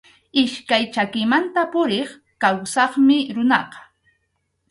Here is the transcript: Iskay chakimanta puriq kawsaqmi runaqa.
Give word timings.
Iskay 0.41 0.83
chakimanta 0.93 1.61
puriq 1.71 2.09
kawsaqmi 2.41 3.17
runaqa. 3.35 3.79